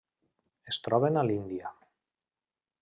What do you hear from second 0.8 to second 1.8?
troben a l'Índia.